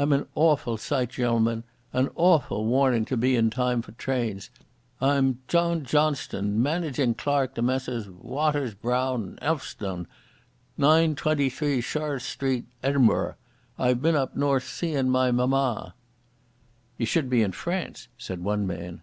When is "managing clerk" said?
6.60-7.54